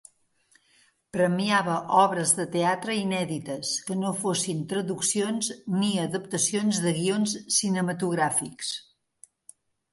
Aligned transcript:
Premiava 1.17 1.75
obres 2.03 2.33
de 2.39 2.45
teatre 2.55 2.95
inèdites 3.01 3.75
que 3.89 3.99
no 4.05 4.15
fossin 4.23 4.65
traduccions 4.73 5.53
ni 5.77 5.93
adaptacions 6.07 6.83
de 6.87 6.97
guions 7.01 7.39
cinematogràfics. 7.61 8.77